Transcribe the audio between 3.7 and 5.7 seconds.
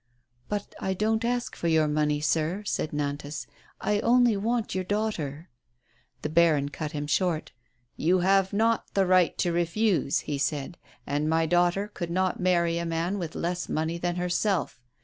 "I only want your daughter."